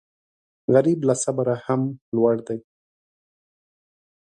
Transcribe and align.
غریب 0.73 0.99
له 1.09 1.15
صبره 1.23 1.55
هم 1.65 1.81
لوړ 2.15 2.35
دی 2.47 2.59